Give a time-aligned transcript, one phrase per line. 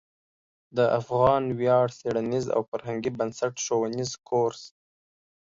[0.77, 4.61] د افغان ویاړ څیړنیز او فرهنګي بنسټ ښوونیز کورس